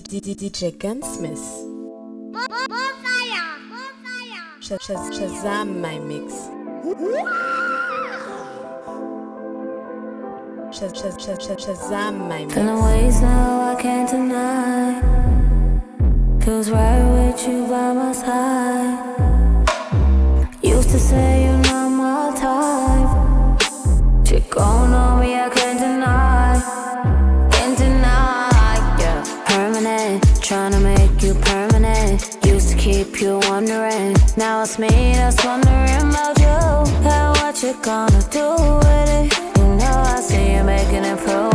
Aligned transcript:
DJ 0.00 0.78
Gunsmith. 0.78 1.38
Sh- 4.60 4.80
sh- 4.80 5.18
Shazam 5.18 5.82
my 5.82 5.98
mix. 5.98 6.32
Sh- 10.72 10.96
sh- 10.96 11.18
sh- 11.20 11.36
sh- 11.44 11.66
Shazam 11.66 12.26
my 12.26 12.38
mix. 12.38 12.54
Feeling 12.54 12.82
ways 12.82 13.20
now 13.20 13.60
I 13.68 13.82
can't 13.82 14.08
deny. 14.08 15.02
Feels 16.42 16.70
right 16.70 17.04
with 17.12 17.46
you 17.46 17.66
by 17.66 17.92
my 17.92 18.12
side. 18.12 18.98
Used 20.62 20.88
to 20.88 20.98
say 20.98 21.51
you 31.32 31.40
permanent. 31.40 32.38
Used 32.44 32.70
to 32.70 32.76
keep 32.76 33.20
you 33.20 33.38
wondering. 33.48 34.16
Now 34.36 34.62
it's 34.62 34.78
me 34.78 34.88
that's 34.88 35.44
wondering 35.44 36.10
about 36.10 36.38
you. 36.38 37.06
And 37.08 37.36
what 37.38 37.62
you 37.62 37.74
gonna 37.82 38.22
do 38.30 38.48
with 38.82 39.08
it? 39.18 39.58
You 39.58 39.64
know 39.76 40.02
I 40.16 40.20
see 40.20 40.54
you 40.54 40.64
making 40.64 41.04
improvements. 41.04 41.51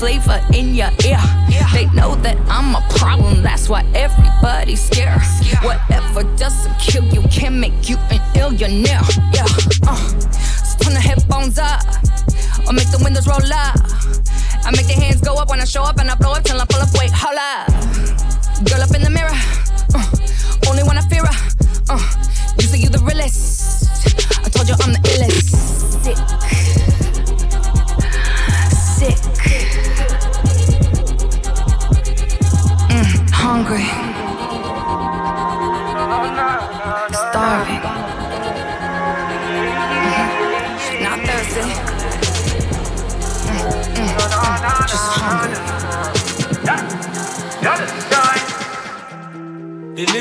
Flavor 0.00 0.40
in 0.54 0.74
your 0.74 0.88
ear. 1.04 1.20
They 1.74 1.84
know 1.92 2.16
that 2.24 2.38
I'm 2.48 2.74
a 2.74 2.80
problem, 2.96 3.42
that's 3.42 3.68
why 3.68 3.84
everybody's 3.94 4.80
scared. 4.80 5.20
Whatever 5.60 6.22
doesn't 6.38 6.74
kill 6.78 7.04
you 7.12 7.20
can 7.28 7.60
make 7.60 7.86
you 7.86 7.98
an 8.08 8.20
illionaire. 8.32 9.04
Yeah, 9.36 9.44
uh, 9.86 9.96
so 10.64 10.78
turn 10.80 10.94
the 10.94 11.04
headphones 11.04 11.58
up, 11.58 11.84
or 12.66 12.72
make 12.72 12.90
the 12.90 13.00
windows 13.04 13.28
roll 13.28 13.44
up. 13.52 13.76
I 14.64 14.70
make 14.72 14.86
the 14.86 14.96
hands 14.96 15.20
go 15.20 15.34
up 15.36 15.50
when 15.50 15.60
I 15.60 15.66
show 15.66 15.82
up, 15.82 15.98
and 15.98 16.10
I 16.10 16.14
blow 16.14 16.32
up 16.32 16.44
till 16.44 16.58
I 16.58 16.64
pull 16.64 16.80
up. 16.80 16.88
Wait, 16.98 17.12
hold 17.12 17.36
up. 17.36 17.68
Girl 18.64 18.80
up 18.80 18.94
in 18.96 19.02
the 19.02 19.10
mirror, 19.10 19.36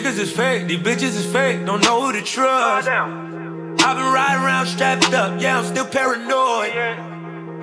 niggas 0.09 0.20
is 0.20 0.31
fake, 0.31 0.68
these 0.68 0.80
bitches 0.80 1.16
is 1.16 1.25
fake, 1.31 1.66
don't 1.66 1.84
know 1.84 2.02
who 2.02 2.14
to 2.14 2.22
trust. 2.22 2.88
I've 2.88 3.75
been 3.75 4.14
riding 4.14 4.44
around 4.44 4.66
strapped 4.66 5.14
up, 5.14 5.40
yeah, 5.40 5.59
I'm 5.59 5.66
still 5.66 5.86
paranoid. 5.86 6.72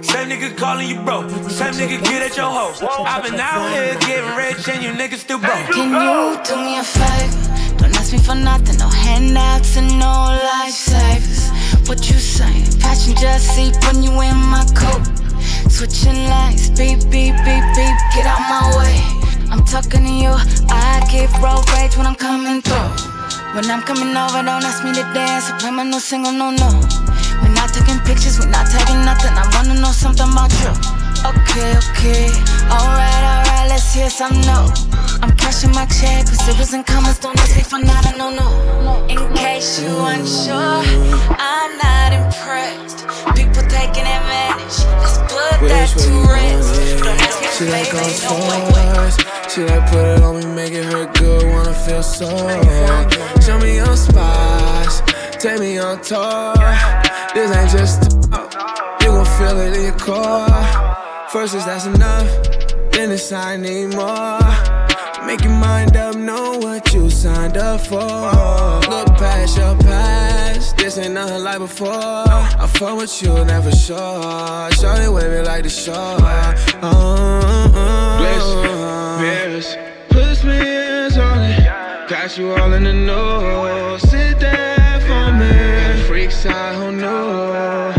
Same 0.05 0.29
nigga 0.29 0.57
calling 0.57 0.89
you 0.89 1.01
broke, 1.03 1.29
same 1.51 1.75
nigga 1.75 2.03
get 2.05 2.23
at 2.23 2.37
your 2.37 2.47
hoe. 2.47 2.73
I've 3.05 3.25
been 3.25 3.41
out 3.41 3.69
here 3.71 3.95
getting 4.01 4.37
rich 4.37 4.69
and 4.69 4.83
you 4.83 4.91
niggas 4.91 5.19
still 5.27 5.39
broke. 5.39 5.67
Can 5.73 5.91
you 5.91 6.39
do 6.45 6.57
me 6.57 6.79
a 6.79 6.84
favor? 6.84 7.79
Don't 7.79 7.97
ask 7.97 8.12
me 8.12 8.19
for 8.19 8.34
nothing, 8.34 8.78
no 8.78 8.89
handouts 8.89 9.77
and 9.77 9.89
no 9.99 10.39
lifesavers. 10.63 11.89
What 11.89 12.09
you 12.09 12.17
saying? 12.17 12.78
Passenger 12.78 13.39
seat 13.39 13.77
when 13.87 14.03
you 14.03 14.13
in 14.21 14.37
my 14.37 14.65
coat. 14.75 15.03
Switching 15.69 16.15
lanes, 16.15 16.71
beep, 16.71 17.01
beep, 17.11 17.34
beep, 17.43 17.65
beep, 17.75 17.97
get 18.15 18.27
out 18.27 18.41
my 18.49 18.73
way. 18.78 19.16
I'm 19.56 19.64
talking 19.64 20.04
to 20.04 20.12
you, 20.12 20.32
I 20.68 21.00
get 21.10 21.32
road 21.41 21.64
rage 21.72 21.97
when 21.97 22.06
I'm 22.06 22.14
coming 22.14 22.60
through. 22.60 22.92
When 23.54 23.64
I'm 23.70 23.80
coming 23.80 24.14
over, 24.14 24.42
don't 24.44 24.62
ask 24.62 24.84
me 24.84 24.92
to 24.92 25.03
dance. 25.14 25.50
I 25.50 25.58
play 25.58 25.70
my 25.70 25.82
new 25.82 25.98
single, 25.98 26.32
no, 26.32 26.50
no. 26.50 26.68
We're 27.41 27.54
not 27.54 27.72
taking 27.72 27.98
pictures, 28.04 28.38
we're 28.38 28.50
not 28.50 28.66
taking 28.70 29.03
nothing. 29.04 29.32
I 29.32 29.48
wanna 29.54 29.80
know 29.80 29.92
something 29.92 30.28
about 30.28 30.53
you. 30.60 30.96
Okay, 31.27 31.75
okay, 31.91 32.31
alright, 32.71 33.25
alright, 33.27 33.69
let's 33.69 33.93
hear 33.93 34.09
some 34.09 34.31
no. 34.43 34.71
I'm 35.23 35.34
cashing 35.37 35.73
my 35.73 35.84
check, 35.87 36.27
cause 36.27 36.47
it 36.49 36.57
was 36.57 36.73
in 36.73 36.84
comments, 36.84 37.19
don't 37.19 37.37
ask 37.41 37.57
me 37.57 37.65
for 37.65 37.81
nada, 37.81 38.17
no, 38.17 38.31
no. 38.31 39.07
In 39.09 39.34
case 39.34 39.83
you 39.83 39.89
unsure, 39.89 40.55
I'm 40.55 41.73
not 41.83 42.13
impressed. 42.13 43.09
People 43.34 43.63
taking 43.67 44.07
advantage, 44.07 44.78
let's 45.03 45.19
put 45.27 45.67
that 45.67 45.91
to 45.99 46.11
rest. 46.31 47.03
Don't 47.03 47.19
ask 47.19 47.41
me 47.43 47.49
She 47.59 47.65
like 47.75 47.93
all 47.93 48.39
no. 48.47 49.11
She 49.49 49.65
like 49.65 49.91
put 49.91 50.05
it 50.07 50.23
on 50.23 50.39
me, 50.39 50.47
make 50.55 50.75
it 50.75 50.84
hurt 50.84 51.13
good, 51.19 51.43
wanna 51.51 51.75
feel 51.75 52.05
so. 52.05 52.31
Show 53.41 53.59
me 53.59 53.75
your 53.75 53.97
spots, 53.97 55.03
take 55.43 55.59
me 55.59 55.78
on 55.78 56.01
tour. 56.03 56.55
This 57.34 57.51
ain't 57.51 57.71
just 57.71 58.31
talk, 58.31 58.55
you 59.03 59.09
gon' 59.09 59.27
feel 59.39 59.59
it 59.59 59.77
in 59.77 59.83
your 59.87 59.99
core. 59.99 61.05
First 61.31 61.55
is 61.57 61.65
that's 61.65 61.87
enough, 61.87 62.28
then 62.93 63.11
it's 63.11 63.33
I 63.33 63.57
need 63.57 63.95
more. 63.95 64.39
Make 65.27 65.43
your 65.43 65.53
mind 65.53 65.97
up, 65.97 66.15
know 66.15 66.59
what 66.59 66.95
you 66.95 67.11
signed 67.11 67.57
up 67.57 67.81
for. 67.81 67.97
Look 67.99 69.09
past 69.19 69.59
your 69.59 69.77
past, 69.78 70.77
this 70.77 70.99
ain't 70.99 71.15
nothing 71.15 71.43
like 71.43 71.59
before. 71.59 71.89
I 71.91 72.71
fuck 72.78 72.97
with 72.97 73.23
you, 73.23 73.45
never 73.45 73.73
sure. 73.73 74.71
Shorty 74.73 75.09
wavy 75.09 75.43
like 75.43 75.65
the 75.65 75.69
shore. 75.69 75.95
Uh, 75.95 76.55
uh, 77.75 78.19
Bliss, 79.19 79.77
put 80.09 80.45
me 80.45 80.77
on 81.19 81.43
it. 81.43 82.09
Got 82.09 82.39
you 82.39 82.53
all 82.53 82.73
in 82.73 82.84
the 82.84 82.93
know. 82.93 83.99
Sit 83.99 84.39
there 84.39 85.01
for 85.01 85.33
me. 85.33 86.05
Freaks 86.07 86.47
out 86.47 86.77
who 86.77 86.93
know. 86.93 87.96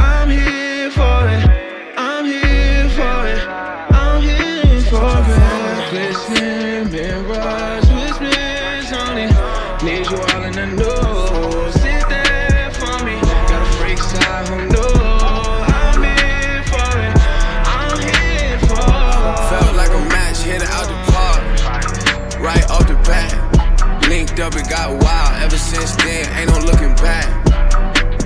Linked 24.38 24.56
up, 24.56 24.62
it 24.62 24.70
got 24.70 24.90
wild. 25.02 25.42
Ever 25.42 25.58
since 25.58 25.96
then, 25.96 26.30
ain't 26.38 26.52
no 26.52 26.60
looking 26.60 26.94
back. 27.02 27.26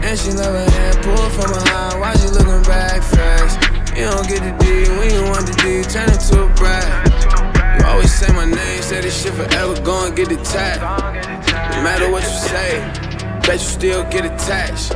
And 0.03 0.19
she 0.19 0.31
love 0.31 0.51
her 0.51 0.69
hand 0.69 0.97
pulled 1.03 1.31
from 1.31 1.53
behind. 1.53 2.01
Why 2.01 2.13
she 2.15 2.27
looking 2.27 2.63
back 2.63 3.01
fast? 3.01 3.55
You 3.95 4.11
don't 4.11 4.27
get 4.27 4.43
the 4.43 4.51
D 4.59 4.91
when 4.99 5.09
you 5.09 5.23
want 5.31 5.47
the 5.47 5.55
D, 5.63 5.83
turn 5.87 6.09
it 6.11 6.19
to 6.27 6.43
a 6.43 6.47
brag. 6.59 7.79
You 7.79 7.85
always 7.87 8.13
say 8.13 8.27
my 8.33 8.43
name, 8.43 8.81
say 8.81 8.99
this 8.99 9.23
shit 9.23 9.33
forever, 9.33 9.79
go 9.83 10.05
and 10.05 10.13
get 10.13 10.27
the 10.27 10.35
tag. 10.43 10.81
No 11.71 11.81
matter 11.81 12.11
what 12.11 12.23
you 12.23 12.35
say, 12.43 12.81
bet 13.47 13.61
you 13.63 13.71
still 13.71 14.03
get 14.09 14.25
attached. 14.25 14.91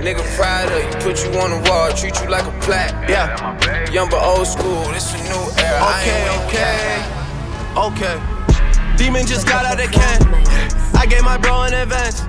Nigga 0.00 0.24
proud 0.36 0.72
of 0.72 0.78
you, 0.80 1.00
put 1.04 1.22
you 1.22 1.38
on 1.38 1.50
the 1.50 1.68
wall, 1.68 1.92
treat 1.92 2.18
you 2.18 2.30
like 2.30 2.46
a 2.46 2.60
plaque. 2.64 3.10
Yeah, 3.10 3.92
young 3.92 4.08
but 4.08 4.24
old 4.24 4.46
school, 4.46 4.84
this 4.88 5.12
a 5.12 5.18
new 5.18 5.44
era. 5.60 5.84
Okay, 6.00 6.24
okay, 6.48 7.04
okay. 7.76 8.39
Demon 9.00 9.26
just 9.26 9.46
got 9.46 9.64
out 9.64 9.80
of 9.82 9.90
can. 9.90 10.20
I 10.94 11.06
gave 11.06 11.24
my 11.24 11.38
bro 11.38 11.62
an 11.62 11.72
advance. 11.72 12.20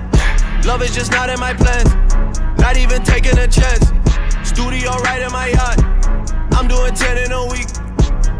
Love 0.64 0.80
is 0.80 0.94
just 0.94 1.12
not 1.12 1.28
in 1.28 1.38
my 1.38 1.52
plans. 1.52 1.92
Not 2.58 2.78
even 2.78 3.02
taking 3.02 3.36
a 3.36 3.46
chance. 3.46 3.92
Studio 4.42 4.96
right 5.04 5.20
in 5.20 5.30
my 5.32 5.48
yacht. 5.48 5.84
I'm 6.54 6.68
doing 6.68 6.94
10 6.94 7.18
in 7.18 7.30
a 7.30 7.44
week. 7.44 7.68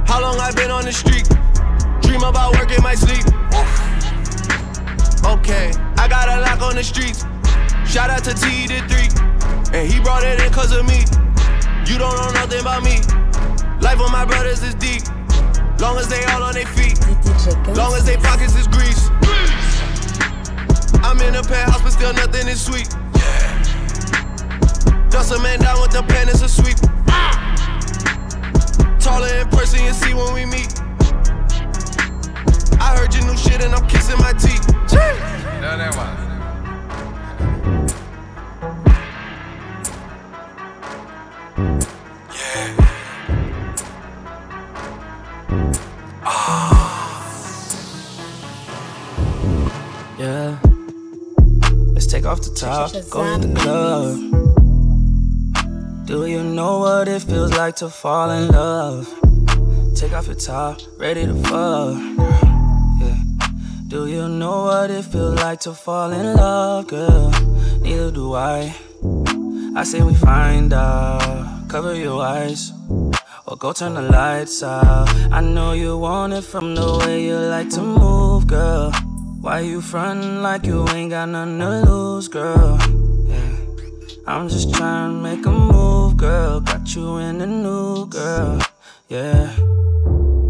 How 0.08 0.22
long 0.22 0.40
I 0.40 0.50
been 0.52 0.70
on 0.70 0.86
the 0.86 0.92
street? 0.92 1.28
Dream 2.00 2.22
about 2.22 2.56
work 2.56 2.72
in 2.72 2.82
my 2.82 2.94
sleep. 2.94 3.20
Okay, 5.28 5.70
I 5.98 6.08
got 6.08 6.30
a 6.30 6.40
lock 6.40 6.62
on 6.62 6.76
the 6.76 6.82
streets. 6.82 7.26
Shout 7.84 8.08
out 8.08 8.24
to 8.24 8.32
T 8.32 8.66
the 8.66 8.80
three. 8.88 9.12
And 9.76 9.92
he 9.92 10.00
brought 10.00 10.24
it 10.24 10.40
in 10.40 10.50
cause 10.50 10.72
of 10.72 10.88
me. 10.88 11.04
You 11.84 11.98
don't 11.98 12.16
know 12.16 12.32
nothing 12.32 12.60
about 12.60 12.82
me. 12.82 12.96
Life 13.82 14.00
of 14.00 14.10
my 14.10 14.24
brothers 14.24 14.62
is 14.62 14.74
deep. 14.76 15.02
Long 15.82 15.98
as 15.98 16.06
they 16.06 16.22
all 16.26 16.44
on 16.44 16.54
their 16.54 16.64
feet. 16.64 16.96
Long 17.74 17.92
as 17.94 18.04
they 18.04 18.16
pockets 18.16 18.54
is 18.54 18.68
grease. 18.68 19.10
I'm 21.02 21.18
in 21.20 21.34
a 21.34 21.42
penthouse, 21.42 21.82
but 21.82 21.90
still 21.90 22.12
nothing 22.12 22.46
is 22.46 22.64
sweet. 22.64 22.88
Dust 25.10 25.32
a 25.32 25.42
man 25.42 25.58
down 25.58 25.82
with 25.82 25.90
the 25.90 26.04
pen, 26.06 26.28
it's 26.28 26.40
a 26.40 26.48
sweep. 26.48 26.78
Taller 29.00 29.34
in 29.34 29.48
person, 29.48 29.82
you 29.84 29.92
see 29.92 30.14
when 30.14 30.32
we 30.32 30.44
meet. 30.46 30.72
I 32.80 32.96
heard 32.96 33.12
your 33.12 33.26
new 33.26 33.36
shit 33.36 33.60
and 33.60 33.74
I'm 33.74 33.84
kissing 33.88 34.18
my 34.18 34.32
teeth. 34.34 34.62
Yeah. 50.22 50.56
Let's 51.94 52.06
take 52.06 52.24
off 52.26 52.42
the 52.42 52.54
top, 52.54 52.92
go 53.10 53.24
hit 53.24 53.42
the 53.42 53.54
club. 53.58 54.18
Do 56.06 56.26
you 56.26 56.44
know 56.44 56.78
what 56.78 57.08
it 57.08 57.22
feels 57.22 57.50
like 57.50 57.74
to 57.82 57.88
fall 57.88 58.30
in 58.30 58.46
love? 58.46 59.08
Take 59.96 60.12
off 60.12 60.28
your 60.28 60.36
top, 60.36 60.78
ready 60.96 61.26
to 61.26 61.34
fuck. 61.42 61.96
Yeah. 63.00 63.18
Do 63.88 64.06
you 64.06 64.28
know 64.28 64.66
what 64.66 64.92
it 64.92 65.06
feels 65.06 65.34
like 65.40 65.58
to 65.62 65.74
fall 65.74 66.12
in 66.12 66.36
love, 66.36 66.86
girl? 66.86 67.32
Neither 67.80 68.12
do 68.12 68.34
I. 68.34 68.72
I 69.74 69.82
say 69.82 70.02
we 70.02 70.14
find 70.14 70.72
out, 70.72 71.68
cover 71.68 71.96
your 71.96 72.22
eyes. 72.22 72.72
Or 73.44 73.56
go 73.58 73.72
turn 73.72 73.94
the 73.94 74.02
lights 74.02 74.62
out. 74.62 75.08
I 75.32 75.40
know 75.40 75.72
you 75.72 75.98
want 75.98 76.32
it 76.32 76.44
from 76.44 76.76
the 76.76 76.98
way 76.98 77.24
you 77.26 77.34
like 77.34 77.70
to 77.70 77.82
move, 77.82 78.46
girl. 78.46 78.92
Why 79.42 79.58
you 79.58 79.80
frontin' 79.80 80.40
like 80.40 80.66
you 80.66 80.88
ain't 80.90 81.10
got 81.10 81.28
nothing 81.28 81.58
to 81.58 81.80
lose, 81.90 82.28
girl? 82.28 82.78
Yeah. 83.26 83.56
I'm 84.24 84.48
just 84.48 84.72
trying 84.72 85.16
to 85.16 85.20
make 85.20 85.44
a 85.44 85.50
move, 85.50 86.16
girl. 86.16 86.60
Got 86.60 86.94
you 86.94 87.16
in 87.16 87.38
the 87.38 87.48
new, 87.48 88.06
girl. 88.06 88.60
Yeah. 89.08 89.52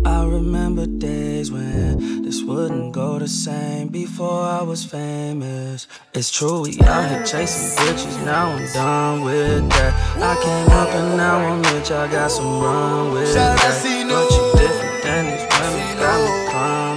I 0.05 0.27
remember 0.27 0.85
days 0.85 1.51
when 1.51 2.21
this 2.23 2.43
wouldn't 2.43 2.93
go 2.93 3.19
the 3.19 3.29
same 3.29 3.89
before 3.89 4.43
I 4.43 4.61
was 4.61 4.85
famous. 4.85 5.89
It's 6.13 6.31
true, 6.31 6.61
we 6.61 6.79
out 6.83 7.09
here 7.09 7.25
chasing 7.25 7.83
bitches. 7.83 8.23
Now 8.27 8.51
I'm 8.51 8.73
done 8.75 9.23
with 9.23 9.71
that. 9.71 9.95
I 10.21 10.35
came 10.45 10.69
up 10.77 10.91
and 10.91 11.17
now 11.17 11.39
I'm 11.39 11.63
rich. 11.75 11.91
I 11.91 12.13
got 12.13 12.31
some 12.31 12.61
run 12.61 13.13
with 13.13 13.33
that. 13.33 13.57
But 13.57 13.89
you 13.89 14.53
different 14.61 15.03
than 15.03 15.25
these 15.31 15.49
women. 15.49 15.97
Got 15.97 16.19
me 16.21 16.53
coming 16.53 16.53
back. 16.53 16.53
Can't 16.53 16.77
let 16.83 16.92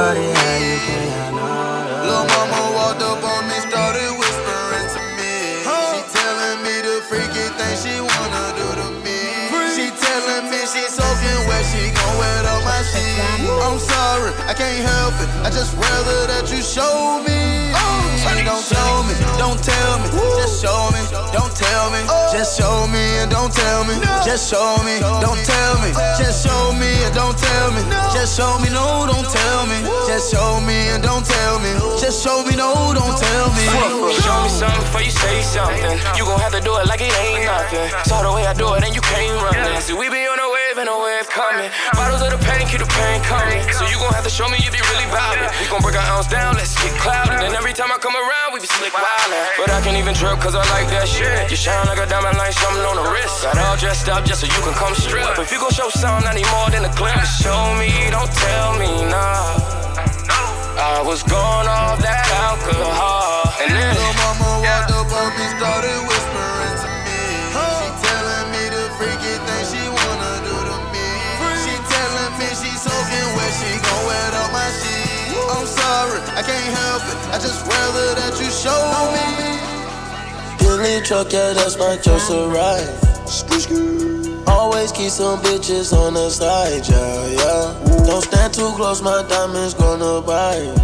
anybody 0.00 0.32
have 0.32 0.62
you. 0.64 0.78
Can't 0.80 1.12
have 1.12 2.04
Lil' 2.04 2.26
mama 2.32 2.60
walked 2.76 3.02
up 3.02 3.20
on 3.20 3.42
me, 3.48 3.56
started 3.68 4.10
whispering 4.16 4.88
to 4.96 5.02
me. 5.20 5.60
She 5.60 6.00
telling 6.16 6.58
me 6.64 6.74
the 6.80 6.96
freaky 7.08 7.46
thing 7.56 7.74
she 7.76 7.94
wanna 8.00 8.44
do 8.56 8.66
to 8.80 8.88
me. 9.04 9.20
She 9.76 9.92
telling 9.92 10.48
me 10.50 10.60
she 10.64 10.88
soaking 10.88 11.40
wet, 11.48 11.64
she 11.68 11.92
gon' 11.92 12.16
wet 12.16 12.44
up 12.48 12.64
my 12.64 12.80
sheets. 12.80 13.44
I'm 13.44 13.78
sorry, 13.78 14.32
I 14.48 14.54
can't 14.54 14.80
help 14.88 15.14
it. 15.20 15.28
I 15.44 15.50
just 15.50 15.76
rather 15.76 16.26
that 16.32 16.48
you 16.50 16.62
show 16.62 17.20
me. 17.26 17.72
Oh. 17.76 18.19
Don't 18.50 18.64
show 18.66 19.02
me, 19.06 19.14
don't 19.38 19.62
tell 19.62 19.98
me, 20.02 20.08
just 20.36 20.60
show 20.62 20.90
me, 20.90 21.00
don't 21.32 21.54
tell 21.54 21.90
me, 21.90 22.00
just 22.32 22.58
show 22.58 22.86
me 22.88 22.98
and 23.22 23.30
don't 23.30 23.52
tell 23.52 23.84
me, 23.84 23.94
just 24.24 24.50
show 24.50 24.76
me, 24.82 24.98
don't 25.22 25.38
tell 25.46 25.74
me, 25.82 25.90
just 26.18 26.46
show 26.46 26.72
me 26.74 26.90
and 27.04 27.14
don't 27.14 27.36
tell 27.38 27.70
me, 27.72 27.82
just 28.12 28.36
show 28.36 28.58
me, 28.58 28.68
no, 28.70 29.06
don't 29.06 29.28
tell 29.30 29.66
me, 29.66 29.78
just 30.06 30.30
show 30.32 30.60
me 30.66 30.90
and 30.90 31.02
don't 31.02 31.24
tell 31.24 31.58
me, 31.60 31.70
just 32.00 32.22
show 32.22 32.42
me, 32.44 32.56
no, 32.56 32.92
don't 32.92 33.16
tell 33.18 33.48
me. 33.54 33.64
Show 34.20 34.42
me 34.42 34.50
something 34.50 34.80
before 34.82 35.02
you 35.02 35.10
say 35.10 35.40
something. 35.42 35.96
You 36.18 36.24
gon' 36.26 36.40
have 36.40 36.52
to 36.52 36.60
do 36.60 36.76
it 36.76 36.86
like 36.86 37.00
it 37.00 37.14
ain't 37.24 37.46
nothing. 37.46 37.88
Saw 38.04 38.22
the 38.22 38.32
way 38.34 38.44
I 38.46 38.52
do 38.52 38.74
it 38.74 38.84
and 38.84 38.94
you 38.94 39.00
can't 39.00 39.32
run 39.40 39.54
it. 39.54 39.80
See, 39.80 39.94
we 39.94 40.10
be 40.10 40.26
on 40.28 40.36
a 40.36 40.48
wave 40.50 40.76
and 40.76 40.88
a 40.90 40.98
wave 40.98 41.24
coming. 41.30 41.70
Bottles 41.94 42.20
of 42.20 42.34
the 42.34 42.40
pain, 42.44 42.68
keep 42.68 42.84
the 42.84 42.90
pain 42.90 43.22
coming. 43.24 43.62
So 43.72 43.86
you 43.88 43.96
gon' 43.96 44.12
have 44.12 44.26
to 44.26 44.32
show 44.32 44.48
me 44.50 44.58
if 44.60 44.76
you 44.76 44.82
really 44.92 45.08
bout 45.08 45.38
it. 45.40 45.48
We 45.62 45.70
gon' 45.72 45.80
break 45.80 45.96
our 45.96 46.04
ounce 46.12 46.28
down, 46.28 46.58
let's 46.58 46.76
get 46.82 46.92
clouded. 47.00 47.40
And 47.40 47.54
every 47.56 47.72
time 47.72 47.88
I 47.88 47.96
come 47.96 48.12
around, 48.20 48.52
we 48.52 48.60
be 48.60 48.68
slick 48.68 48.92
wildin'. 48.92 49.56
But 49.56 49.72
I 49.72 49.80
can't 49.80 49.96
even 49.96 50.14
trip 50.14 50.36
cause 50.40 50.54
I 50.54 50.64
like 50.76 50.88
that 50.92 51.08
shit. 51.08 51.50
You 51.50 51.56
shine 51.56 51.86
like 51.88 51.98
a 51.98 52.06
diamond, 52.06 52.36
like 52.36 52.52
something 52.52 52.84
on 52.84 52.96
the 53.00 53.06
wrist. 53.08 53.42
Got 53.42 53.58
all 53.58 53.76
dressed 53.76 54.08
up 54.08 54.24
just 54.24 54.44
so 54.44 54.46
you 54.46 54.60
can 54.60 54.74
come 54.76 54.94
strip. 54.94 55.38
If 55.38 55.50
you 55.52 55.58
gon' 55.58 55.72
show 55.72 55.88
something, 55.88 56.28
I 56.28 56.34
need 56.36 56.50
more 56.52 56.68
than 56.68 56.84
a 56.84 56.92
glimpse. 56.94 57.40
Show 57.40 57.60
me, 57.80 57.90
don't 58.12 58.30
tell 58.30 58.76
me 58.76 58.90
nah. 59.08 59.56
I 60.80 61.02
was 61.04 61.22
gone 61.24 61.68
off 61.68 62.00
that 62.00 62.24
alcohol. 62.44 63.52
And 63.60 63.68
then 63.72 63.92
Lil' 63.96 64.16
mama 64.16 64.64
walked 64.64 64.90
up 64.92 65.12
on 65.12 65.28
me, 65.36 65.46
started 65.56 65.98
whispering 66.08 66.19
I'm 76.10 76.36
I 76.36 76.42
can't 76.42 76.74
help 76.74 77.02
it. 77.06 77.18
I 77.30 77.38
just 77.38 77.66
rather 77.66 78.14
that 78.18 78.34
you 78.40 78.50
show 78.50 78.82
me. 79.14 79.26
Billy 80.58 81.00
truck, 81.04 81.32
yeah, 81.32 81.52
that's 81.52 81.78
my 81.78 81.96
choice 81.96 82.28
to 82.28 82.48
ride. 82.48 82.88
Always 84.46 84.92
keep 84.92 85.10
some 85.10 85.40
bitches 85.40 85.92
on 85.92 86.14
the 86.14 86.30
side, 86.30 86.88
yeah, 86.88 87.26
yeah. 87.26 88.06
Don't 88.06 88.22
stand 88.22 88.52
too 88.54 88.72
close, 88.74 89.02
my 89.02 89.24
diamonds 89.28 89.74
gonna 89.74 90.20
bite. 90.20 90.74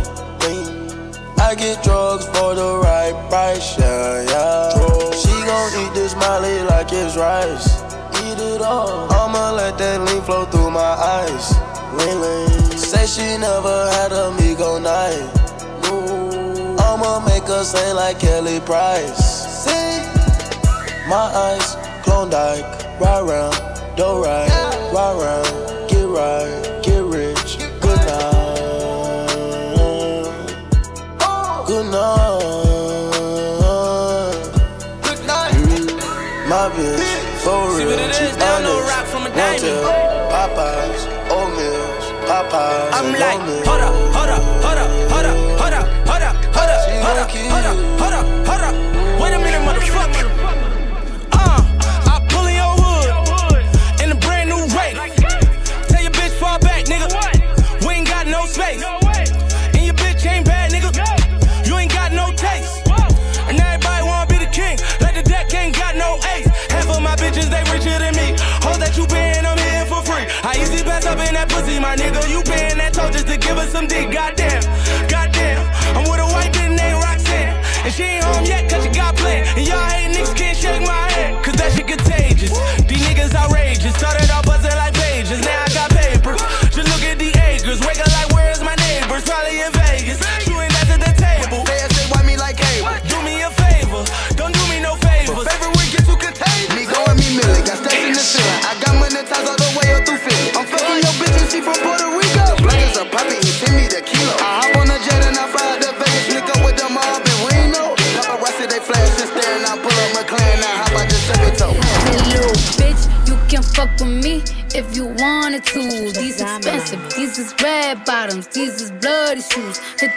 I 1.38 1.54
get 1.54 1.82
drugs 1.82 2.24
for 2.26 2.54
the 2.54 2.78
right 2.82 3.14
price, 3.28 3.78
yeah, 3.78 4.22
yeah. 4.22 5.10
She 5.12 5.30
gon' 5.46 5.86
eat 5.86 5.94
this 5.94 6.14
molly 6.16 6.62
like 6.62 6.92
it's 6.92 7.16
rice. 7.16 7.82
Eat 8.24 8.38
it 8.38 8.62
all. 8.62 9.12
I'ma 9.12 9.52
let 9.52 9.78
that 9.78 10.00
lean 10.00 10.22
flow 10.22 10.44
through 10.46 10.70
my 10.70 10.80
eyes. 10.80 11.54
Lean, 11.94 12.20
lean. 12.20 12.45
Say 12.96 13.06
she 13.06 13.36
never 13.36 13.90
had 13.92 14.10
a 14.12 14.32
Migo 14.38 14.80
night. 14.80 15.28
I'ma 16.80 17.20
make 17.26 17.42
her 17.44 17.62
sing 17.62 17.94
like 17.94 18.18
Kelly 18.18 18.58
Price. 18.60 19.64
See? 19.64 20.00
My 21.06 21.28
eyes, 21.44 21.76
Klondike, 22.02 22.64
ride 22.98 23.20
round, 23.20 23.54
do 23.96 24.24
right, 24.24 24.48
ride 24.94 25.16
round, 25.22 25.88
get 25.90 26.08
right, 26.08 26.80
get 26.82 27.04
rich, 27.04 27.58
good 27.80 28.00
night, 28.08 29.28
good 31.66 31.86
night, 31.92 32.40
good 35.02 35.20
night. 35.26 35.52
My 36.48 36.70
bitch, 36.74 37.04
for 37.44 37.60
real, 37.76 37.92
honest, 37.92 38.86
won't 39.36 39.60
tell. 39.60 39.84
Popeyes, 39.84 39.84
oatmeal, 39.84 40.05
Popeyes, 40.05 40.05
I'm 42.52 43.12
like, 43.12 43.40
hold 43.66 43.80
up, 43.80 44.15
pussy, 71.76 71.80
my 71.80 71.96
nigga. 71.96 72.28
You 72.28 72.42
paying 72.42 72.78
that 72.78 72.92
toll 72.92 73.10
just 73.10 73.26
to 73.28 73.36
give 73.36 73.56
us 73.58 73.70
some 73.70 73.86
dick. 73.86 74.10
Goddamn, 74.10 74.62
goddamn. 75.08 75.62
I'm 75.96 76.08
with 76.10 76.20
a 76.20 76.26
white 76.26 76.52
bitch 76.52 76.74
named 76.76 77.02
Roxanne. 77.02 77.56
And 77.84 77.92
she 77.92 78.02
ain't 78.02 78.24
home 78.24 78.44
yet, 78.44 78.70
cause 78.70 78.84
she 78.84 78.90
got 78.90 79.16
planned. 79.16 79.46
And 79.58 79.66
y'all 79.66 79.78
hate 79.90 80.14
niggas 80.14 80.36
can't 80.36 80.56
shake 80.56 80.82
my 80.82 80.95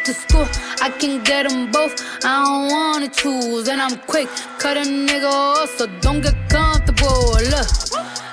Hit 0.06 0.16
school, 0.16 0.48
I 0.82 0.90
can 0.90 1.24
get 1.24 1.48
them 1.48 1.72
both. 1.72 1.94
I 2.24 2.44
don't 2.44 2.72
wanna 2.72 3.10
choose, 3.10 3.68
and 3.68 3.82
I'm 3.82 3.98
quick, 4.08 4.28
cut 4.58 4.78
a 4.78 4.82
nigga 4.82 5.30
off, 5.30 5.70
so 5.78 5.88
don't 6.02 6.22
get 6.22 6.36
comfortable. 6.50 7.34
Look, 7.54 7.68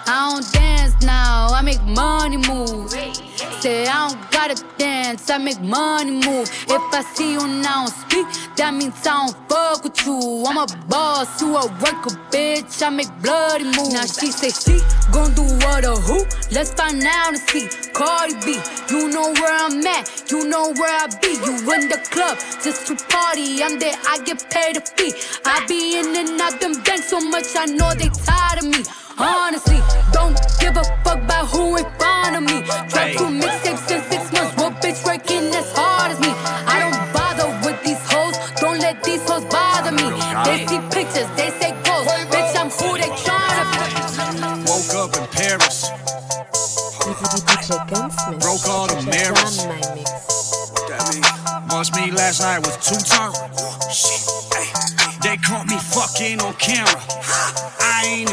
I 0.06 0.30
don't 0.30 0.52
dance 0.52 0.94
now, 1.02 1.48
I 1.50 1.62
make 1.62 1.82
money 1.82 2.36
move. 2.36 3.25
Say 3.60 3.86
I 3.86 4.08
don't 4.08 4.30
gotta 4.30 4.64
dance, 4.78 5.28
I 5.28 5.38
make 5.38 5.60
money 5.60 6.12
move. 6.12 6.48
If 6.68 6.82
I 6.94 7.02
see 7.14 7.32
you 7.32 7.46
now 7.46 7.86
speak, 7.86 8.26
that 8.56 8.72
means 8.72 8.94
I 9.06 9.26
don't 9.26 9.48
fuck 9.48 9.84
with 9.84 10.06
you. 10.06 10.44
I'm 10.46 10.56
a 10.56 10.66
boss, 10.88 11.42
you 11.42 11.54
a 11.56 11.66
worker, 11.66 12.16
bitch. 12.30 12.82
I 12.82 12.90
make 12.90 13.12
bloody 13.22 13.64
moves. 13.64 13.92
Now 13.92 14.06
she 14.06 14.30
say 14.32 14.50
she 14.50 14.80
gon' 15.12 15.34
do 15.34 15.42
what 15.64 15.84
or 15.84 15.96
who? 15.96 16.24
Let's 16.50 16.72
find 16.72 17.02
out 17.02 17.28
and 17.28 17.38
see. 17.38 17.68
Cardi 17.92 18.34
B, 18.44 18.58
you 18.90 19.08
know 19.08 19.32
where 19.32 19.52
I'm 19.52 19.86
at, 19.86 20.30
you 20.30 20.48
know 20.48 20.72
where 20.72 20.96
I 21.04 21.06
be. 21.20 21.36
You 21.44 21.54
in 21.74 21.88
the 21.88 22.00
club 22.10 22.38
just 22.62 22.86
to 22.88 22.96
party. 23.08 23.62
I'm 23.62 23.78
there, 23.78 23.96
I 24.08 24.18
get 24.24 24.48
paid 24.50 24.76
a 24.76 24.80
fee. 24.80 25.12
I 25.44 25.64
be 25.66 25.98
in 25.98 26.16
and 26.16 26.40
out 26.40 26.60
them 26.60 26.80
banks 26.82 27.10
so 27.10 27.20
much, 27.20 27.56
I 27.56 27.66
know 27.66 27.92
they 27.94 28.08
tired 28.08 28.64
of 28.64 28.68
me. 28.68 28.84
Honestly, 29.18 29.80
don't 30.12 30.36
give 30.60 30.76
a 30.76 30.84
fuck 31.02 31.22
about 31.24 31.46
who 31.48 31.76
in 31.76 31.84
front 31.98 32.36
of 32.36 32.42
me. 32.42 32.60
Drop 32.88 33.16
two 33.26 33.32
mixtapes 33.34 33.90
in 33.90 34.00
six 34.10 34.32
months. 34.32 34.54
What 34.56 34.72
bitch 34.82 35.04
working 35.04 35.44
as 35.54 35.68
hard 35.74 36.12
as 36.12 36.20
me? 36.20 36.30
I 36.66 36.76
don't 36.82 36.98
bother 37.12 37.48
with 37.66 37.82
these 37.82 38.00
hoes. 38.10 38.36
Don't 38.60 38.78
let 38.78 39.02
these 39.02 39.22
hoes 39.28 39.44
bother 39.46 39.92
me. 39.92 40.06
They 40.46 40.66
see 40.66 40.80
pictures, 40.94 41.28
they 41.36 41.50
say 41.58 41.72
ghosts. 41.84 42.24
Bitch, 42.32 42.54
I'm 42.60 42.70
who 42.70 42.96
they 42.98 43.10
tryna 43.24 43.64
be. 43.72 43.86
Woke 44.70 44.94
up 45.02 45.12
in 45.18 45.26
Paris. 45.34 45.90
Broke 48.42 48.66
all 48.68 48.86
the 48.86 49.00
mirrors. 49.10 49.56
What 50.72 50.88
that 50.90 51.02
mean? 51.10 51.22
Must 51.68 51.94
me 51.96 52.10
last 52.12 52.40
night 52.40 52.60
was 52.60 52.76
two 52.78 53.00
turn. 53.10 53.32
Shit, 53.90 54.22
ay. 54.54 54.86
They 55.22 55.36
caught 55.38 55.66
me 55.66 55.76
fucking 55.78 56.40
on 56.40 56.54
camera. 56.54 57.02
I 57.80 58.04
ain't 58.06 58.30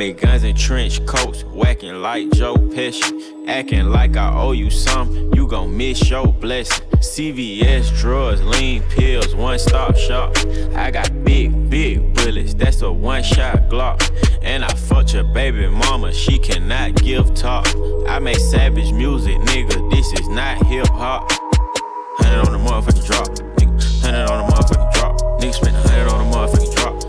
Tommy 0.00 0.14
guns 0.14 0.44
and 0.44 0.56
trench 0.56 1.04
coats, 1.04 1.44
whacking 1.44 2.00
like 2.00 2.30
Joe 2.30 2.54
Pesci. 2.54 3.46
Acting 3.46 3.90
like 3.90 4.16
I 4.16 4.34
owe 4.34 4.52
you 4.52 4.70
something, 4.70 5.30
you 5.34 5.46
gon' 5.46 5.76
miss 5.76 6.08
your 6.08 6.26
blessing. 6.26 6.86
CVS 7.00 7.94
drugs, 7.98 8.42
lean 8.42 8.82
pills, 8.84 9.34
one 9.34 9.58
stop 9.58 9.94
shop. 9.98 10.34
I 10.74 10.90
got 10.90 11.22
big, 11.22 11.68
big 11.68 12.14
bullets, 12.14 12.54
that's 12.54 12.80
a 12.80 12.90
one 12.90 13.22
shot 13.22 13.68
Glock. 13.68 14.00
And 14.40 14.64
I 14.64 14.72
fucked 14.72 15.12
your 15.12 15.24
baby 15.24 15.68
mama, 15.68 16.14
she 16.14 16.38
cannot 16.38 16.94
give 16.94 17.34
talk. 17.34 17.68
I 18.08 18.18
make 18.20 18.38
savage 18.38 18.92
music, 18.92 19.36
nigga, 19.40 19.90
this 19.90 20.18
is 20.18 20.28
not 20.28 20.64
hip 20.64 20.86
hop. 20.86 21.30
Hundred 21.30 22.48
on 22.48 22.52
the 22.52 22.70
motherfucking 22.70 23.06
drop, 23.06 23.28
nigga. 23.58 24.00
Hundred 24.00 24.30
on 24.30 24.48
the 24.48 24.54
motherfucking 24.54 24.94
drop, 24.94 25.20
nigga. 25.42 25.52
Spend 25.52 25.76
a 25.76 25.80
hundred 25.82 26.10
on 26.10 26.30
the 26.30 26.36
motherfucking 26.36 26.74
drop, 26.76 27.02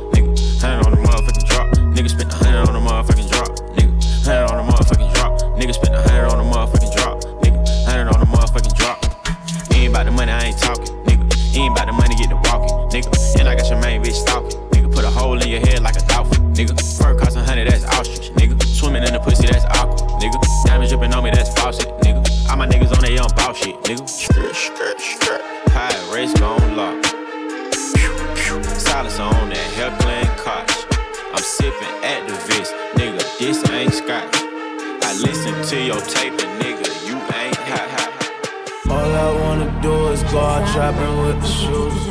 to 35.72 35.82
your 35.82 36.02
tape, 36.02 36.34
and 36.34 36.62
nigga, 36.62 37.08
you 37.08 37.16
ain't 37.16 37.56
hot. 37.72 37.90
hot. 37.96 38.92
All 38.92 39.12
I 39.26 39.30
wanna 39.42 39.70
do 39.82 40.10
is 40.10 40.22
go 40.24 40.40
out 40.40 40.68
trapping 40.74 41.16
with 41.24 41.40
the 41.40 41.48
shooters. 41.48 42.04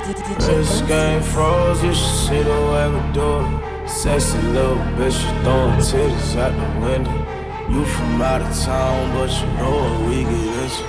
This 0.47 0.81
game 0.89 1.21
froze, 1.21 1.85
you 1.85 1.93
should 1.93 2.19
see 2.25 2.43
the 2.43 2.59
way 2.71 2.87
we 2.95 3.01
do 3.13 3.29
it. 3.45 3.87
Sexy 3.87 4.39
little 4.57 4.81
bitch, 4.97 5.19
you 5.21 5.33
throwing 5.45 5.77
titties 5.89 6.37
out 6.41 6.55
the 6.57 6.69
window. 6.87 7.13
You 7.69 7.85
from 7.85 8.23
out 8.23 8.41
of 8.41 8.51
town, 8.65 9.13
but 9.13 9.31
you 9.39 9.47
know 9.59 9.77
what 9.77 10.09
we 10.09 10.25
get 10.25 10.55
into. 10.63 10.85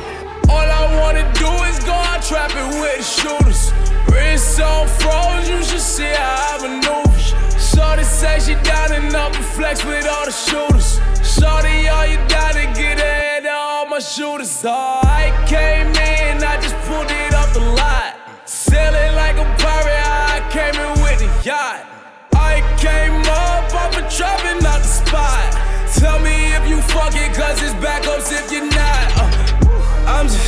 All 0.48 0.70
I 0.82 0.84
wanna 1.02 1.26
do 1.44 1.52
is 1.68 1.78
go 1.84 1.92
out 1.92 2.24
trapping 2.24 2.80
with 2.80 3.00
the 3.00 3.08
shooters. 3.18 3.74
Wrist 4.08 4.62
on 4.62 4.88
froze, 4.88 5.50
you 5.50 5.62
should 5.62 5.88
see 5.96 6.14
how 6.22 6.56
I 6.56 6.62
maneuver. 6.64 7.20
Shorty 7.60 8.06
say 8.06 8.40
she 8.40 8.56
down 8.64 8.94
and 8.94 9.14
up 9.14 9.36
and 9.36 9.44
flex 9.44 9.84
with 9.84 10.08
all 10.08 10.24
the 10.24 10.32
shooters. 10.32 11.02
Shorty, 11.42 11.88
all 11.88 12.06
you 12.06 12.18
to 12.18 12.66
get 12.78 13.00
of 13.00 13.46
all 13.50 13.88
my 13.88 13.98
shooters. 13.98 14.64
Oh, 14.64 15.02
I 15.02 15.34
came 15.50 15.88
in, 15.88 16.44
I 16.44 16.62
just 16.62 16.76
pulled 16.86 17.10
it 17.10 17.34
off 17.34 17.52
the 17.56 17.62
lot. 17.62 18.14
Sailing 18.46 19.16
like 19.16 19.38
a 19.38 19.48
pirate, 19.58 20.06
I 20.06 20.38
came 20.54 20.76
in 20.78 21.02
with 21.02 21.18
the 21.18 21.32
yacht. 21.44 21.82
I 22.36 22.62
came 22.78 23.26
up 23.26 23.74
off 23.74 23.98
a 23.98 24.08
trapping 24.16 24.64
out 24.64 24.82
the 24.86 24.94
spot. 25.02 25.42
Tell 25.98 26.20
me 26.20 26.54
if 26.54 26.70
you 26.70 26.80
fuck 26.94 27.16
it, 27.16 27.34
cause 27.34 27.60
it's 27.64 27.74
backups 27.82 28.32
if 28.32 28.52
you're 28.52 28.70
not. 28.78 29.08
Uh, 29.18 30.14
I'm 30.14 30.28
just 30.28 30.46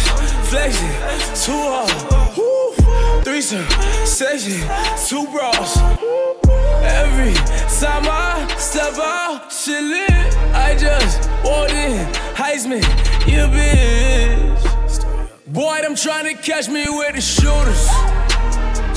flexing 0.51 0.93
too 1.41 1.57
hard. 1.73 2.37
Woo. 2.37 3.21
Threesome, 3.23 3.65
section, 4.05 4.61
two 5.07 5.25
bras. 5.31 6.42
Every 6.83 7.33
time 7.79 8.05
I 8.07 8.53
step 8.57 8.93
out, 8.97 9.51
shit 9.51 9.83
lit. 9.83 10.35
I 10.53 10.75
just 10.77 11.29
walked 11.43 11.71
in, 11.71 12.05
Heisman, 12.35 12.83
you 13.25 13.47
bitch. 13.47 14.53
Boy, 15.47 15.81
I'm 15.85 15.95
trying 15.95 16.35
to 16.35 16.41
catch 16.41 16.67
me 16.67 16.85
with 16.87 17.15
the 17.15 17.21
shooters. 17.21 17.87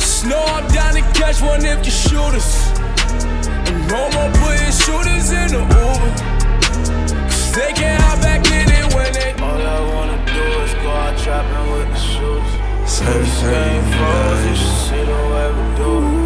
Snow, 0.01 0.43
I'm 0.57 0.67
down 0.73 0.95
to 0.95 1.03
catch 1.19 1.41
one 1.41 1.65
if 1.65 1.85
you 1.85 1.93
shoot 1.93 2.35
us. 2.35 2.71
And 3.69 3.89
no 3.89 4.11
more 4.15 4.31
putting 4.43 4.73
shooters 4.73 5.31
in 5.31 5.49
the 5.55 5.63
Uber. 5.63 6.11
Cause 7.31 7.55
they 7.55 7.73
can't 7.73 8.03
hop 8.03 8.21
back 8.21 8.45
in 8.51 8.69
it 8.69 8.95
when 8.95 9.13
they. 9.13 9.33
All 9.43 9.61
I 9.61 9.81
wanna 9.95 10.19
do 10.27 10.43
is 10.65 10.75
go 10.83 10.91
out 10.91 11.17
trapping 11.19 11.73
with 11.73 11.89
the 11.89 11.99
shooters. 11.99 12.67
This 12.99 13.43
game 13.43 13.85
froze, 13.95 14.45
you 14.47 14.57
should 14.57 14.77
see 14.89 15.05
the 15.05 15.19
way 15.31 15.47
we 15.53 15.77
do 15.77 16.23
it. 16.23 16.26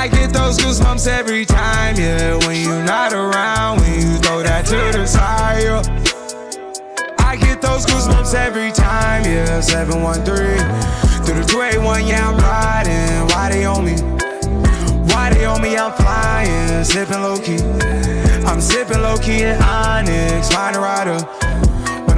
I 0.00 0.08
get 0.08 0.32
those 0.32 0.56
goosebumps 0.56 1.06
every 1.06 1.44
time, 1.44 1.94
yeah. 1.96 2.34
When 2.46 2.58
you're 2.58 2.82
not 2.82 3.12
around, 3.12 3.80
when 3.80 4.00
you 4.00 4.16
throw 4.16 4.42
that 4.42 4.64
to 4.64 4.96
the 4.96 5.04
side. 5.04 5.62
yeah. 5.62 5.82
I 7.18 7.36
get 7.36 7.60
those 7.60 7.84
goosebumps 7.84 8.32
every 8.32 8.72
time, 8.72 9.24
yeah. 9.26 9.60
713 9.60 10.24
through 11.26 11.40
the 11.42 11.44
281, 11.44 12.06
yeah, 12.06 12.30
I'm 12.30 12.38
riding. 12.38 13.28
Why 13.28 13.50
they 13.50 13.66
on 13.66 13.84
me? 13.84 14.00
Why 15.12 15.34
they 15.34 15.44
on 15.44 15.60
me? 15.60 15.76
I'm 15.76 15.92
flying, 15.92 16.82
sipping 16.82 17.20
low 17.20 17.36
key. 17.36 17.60
I'm 18.48 18.62
sipping 18.62 19.02
low 19.02 19.18
key 19.18 19.42
in 19.42 19.60
Onyx, 19.60 20.48
find 20.50 20.76
a 20.76 20.80
rider. 20.80 21.18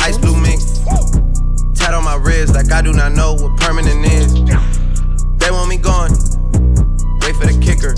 Ice 0.00 0.18
blue 0.18 0.36
mink. 0.36 0.60
Tat 1.74 1.94
on 1.94 2.04
my 2.04 2.16
wrist 2.16 2.54
like 2.54 2.70
I 2.70 2.82
do 2.82 2.92
not 2.92 3.12
know 3.12 3.34
what 3.34 3.58
permanent 3.60 4.04
is. 4.04 4.34
They 5.38 5.50
want 5.50 5.68
me 5.68 5.78
gone, 5.78 6.10
wait 7.22 7.34
for 7.36 7.46
the 7.48 7.56
kicker. 7.64 7.96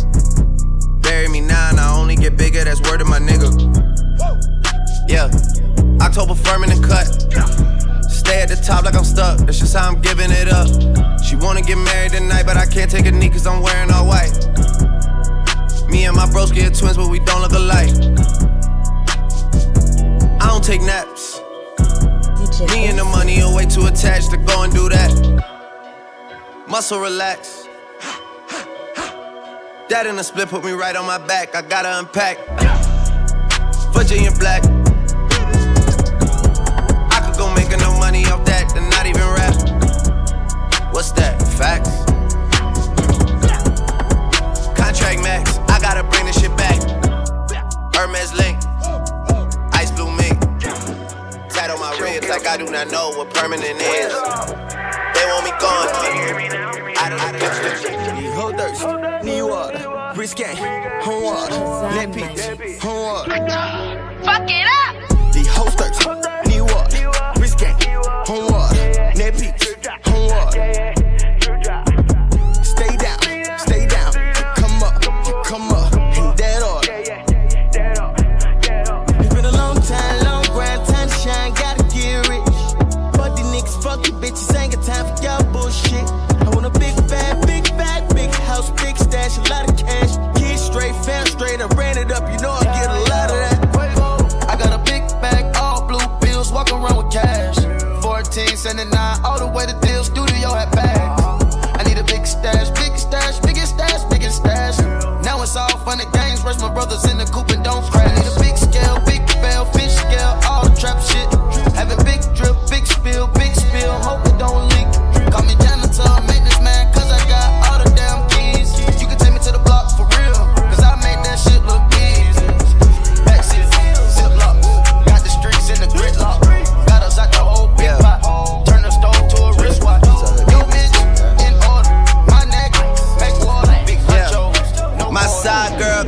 Bury 1.01 1.29
me 1.29 1.41
now 1.41 1.71
and 1.71 1.81
I 1.81 1.99
only 1.99 2.15
get 2.15 2.37
bigger, 2.37 2.63
that's 2.63 2.81
word 2.83 3.01
of 3.01 3.09
my 3.09 3.19
nigga. 3.19 3.51
Yeah, 5.09 5.27
October 6.01 6.35
firm 6.35 6.63
the 6.63 6.79
cut. 6.87 7.09
Stay 8.11 8.43
at 8.43 8.49
the 8.49 8.57
top 8.57 8.85
like 8.85 8.95
I'm 8.95 9.05
stuck, 9.05 9.39
that's 9.39 9.59
just 9.59 9.77
how 9.77 9.89
I'm 9.89 10.01
giving 10.01 10.31
it 10.31 10.49
up. 10.49 10.69
She 11.25 11.35
wanna 11.35 11.63
get 11.63 11.79
married 11.79 12.13
tonight, 12.13 12.45
but 12.47 12.57
I 12.57 12.67
can't 12.67 12.91
take 12.91 13.07
a 13.07 13.11
knee 13.11 13.29
cause 13.29 13.47
I'm 13.47 13.61
wearing 13.61 13.91
all 13.91 14.07
white. 14.07 14.33
Me 15.89 16.05
and 16.05 16.15
my 16.15 16.31
bros 16.31 16.53
get 16.53 16.75
twins, 16.75 16.97
but 16.97 17.09
we 17.09 17.19
don't 17.19 17.43
look 17.43 17.53
alike. 17.53 17.91
I 20.41 20.47
don't 20.47 20.63
take 20.63 20.81
naps. 20.83 21.32
Me 22.71 22.87
and 22.87 22.99
the 22.99 23.05
money 23.05 23.43
are 23.43 23.55
way 23.55 23.67
too 23.67 23.87
attached 23.87 24.31
to 24.31 24.37
go 24.37 24.63
and 24.63 24.73
do 24.73 24.89
that. 24.89 25.13
Muscle 26.69 27.01
relax. 27.01 27.67
That 29.89 30.07
in 30.07 30.17
the 30.17 30.23
split 30.23 30.49
put 30.49 30.65
me 30.65 30.73
right 30.73 30.97
on 30.97 31.07
my 31.07 31.19
back. 31.19 31.55
I 31.55 31.63
gotta 31.63 31.99
unpack. 31.99 32.39
Virginia 33.93 34.33
black. 34.39 34.63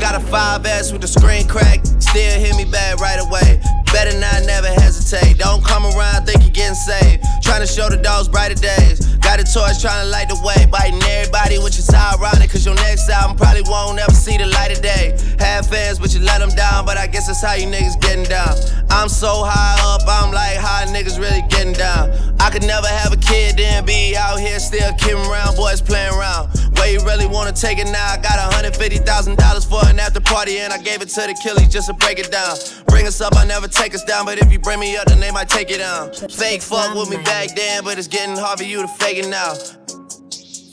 5S 0.00 0.92
with 0.92 1.02
the 1.02 1.08
screen 1.08 1.46
crack, 1.46 1.84
still 2.00 2.40
hit 2.40 2.56
me 2.56 2.64
back 2.64 2.98
right 2.98 3.20
away. 3.22 3.60
Better 3.92 4.18
not 4.18 4.42
never 4.44 4.66
hesitate. 4.66 5.38
Don't 5.38 5.64
come 5.64 5.86
around 5.86 6.26
think 6.26 6.42
you're 6.42 6.50
getting 6.50 6.74
saved. 6.74 7.22
Trying 7.42 7.60
to 7.60 7.66
show 7.66 7.88
the 7.88 7.96
dogs 7.96 8.28
brighter 8.28 8.58
days. 8.58 9.14
Got 9.22 9.38
a 9.38 9.44
torch 9.44 9.80
trying 9.80 10.02
to 10.02 10.10
light 10.10 10.28
the 10.28 10.38
way. 10.42 10.66
Biting 10.66 11.00
everybody, 11.02 11.58
which 11.58 11.78
is 11.78 11.88
ironic. 11.94 12.50
Cause 12.50 12.66
your 12.66 12.74
next 12.74 13.08
album 13.08 13.36
probably 13.36 13.62
won't 13.70 13.98
ever 14.00 14.12
see 14.12 14.36
the 14.36 14.46
light 14.46 14.74
of 14.74 14.82
day. 14.82 15.16
Have 15.38 15.70
fans, 15.70 16.00
but 16.00 16.12
you 16.12 16.20
let 16.20 16.40
them 16.40 16.50
down. 16.50 16.84
But 16.84 16.98
I 16.98 17.06
guess 17.06 17.28
that's 17.28 17.40
how 17.40 17.54
you 17.54 17.68
niggas 17.70 18.00
getting 18.00 18.24
down. 18.24 18.58
I'm 18.90 19.08
so 19.08 19.46
high 19.46 19.78
up, 19.94 20.02
I'm 20.08 20.34
like, 20.34 20.58
how 20.58 20.84
niggas 20.90 21.20
really 21.20 21.46
getting 21.48 21.72
down? 21.72 22.10
I 22.40 22.50
could 22.50 22.66
never 22.66 22.88
have 22.88 23.12
a 23.12 23.16
kid, 23.16 23.58
then 23.58 23.86
be 23.86 24.16
out 24.16 24.40
here 24.40 24.58
still 24.58 24.92
kidding 24.94 25.24
around, 25.30 25.54
boys 25.54 25.80
playing 25.80 26.12
around. 26.14 26.50
Where 26.84 26.92
you 26.92 27.00
really 27.06 27.26
wanna 27.26 27.50
take 27.50 27.78
it 27.78 27.86
now? 27.86 28.12
I 28.12 28.18
got 28.18 28.38
$150,000 28.52 29.64
for 29.64 29.88
an 29.88 29.98
after 29.98 30.20
party, 30.20 30.58
and 30.58 30.70
I 30.70 30.76
gave 30.76 31.00
it 31.00 31.08
to 31.08 31.22
the 31.22 31.32
killies 31.32 31.70
just 31.70 31.86
to 31.86 31.94
break 31.94 32.18
it 32.18 32.30
down. 32.30 32.58
Bring 32.88 33.06
us 33.06 33.22
up, 33.22 33.34
I 33.36 33.46
never 33.46 33.66
take 33.66 33.94
us 33.94 34.04
down, 34.04 34.26
but 34.26 34.36
if 34.36 34.52
you 34.52 34.58
bring 34.58 34.80
me 34.80 34.94
up, 34.98 35.06
then 35.06 35.18
they 35.18 35.30
might 35.30 35.48
take 35.48 35.70
it 35.70 35.78
down. 35.78 36.12
Fake 36.12 36.60
fuck 36.60 36.94
with 36.94 37.08
me 37.08 37.16
back 37.24 37.56
then, 37.56 37.84
but 37.84 37.96
it's 37.96 38.06
getting 38.06 38.36
hard 38.36 38.58
for 38.58 38.66
you 38.66 38.82
to 38.82 38.88
fake 38.88 39.16
it 39.16 39.28
now. 39.28 39.54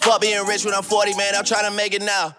Fuck 0.04 0.19
being 0.19 0.45
rich 0.45 0.65
when 0.65 0.74
I'm 0.74 0.84
40, 0.84 1.15
man, 1.15 1.34
I'm 1.34 1.45
trying 1.45 1.71
to 1.71 1.78
make 1.78 1.93
it 1.93 2.02
now. 2.02 2.36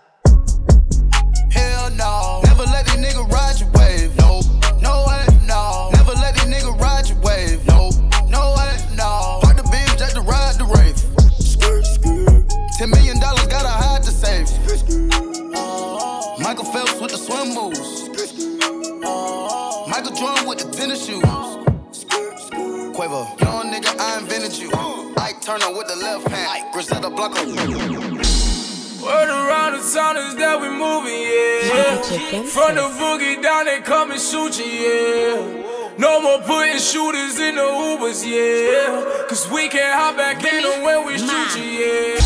Yeah. 32.12 32.42
From 32.42 32.74
the 32.76 32.82
boogie 32.82 33.42
down, 33.42 33.64
they 33.66 33.80
come 33.80 34.10
and 34.10 34.20
shoot 34.20 34.58
you, 34.58 34.64
yeah. 34.64 35.96
No 35.98 36.20
more 36.20 36.38
putting 36.40 36.78
shooters 36.78 37.38
in 37.38 37.56
the 37.56 37.62
Ubers, 37.62 38.24
yeah. 38.26 39.26
Cause 39.28 39.50
we 39.50 39.68
can't 39.68 39.94
hop 39.94 40.16
back 40.16 40.42
in 40.44 40.82
when 40.82 41.06
we 41.06 41.18
shoot 41.18 41.56
you, 41.56 41.64
yeah. 41.64 42.21